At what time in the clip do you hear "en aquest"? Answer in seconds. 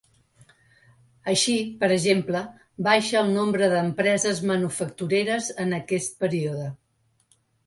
5.67-6.19